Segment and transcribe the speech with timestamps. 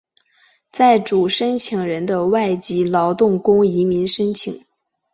[0.71, 4.65] 在主申请人的外籍劳工移民申请。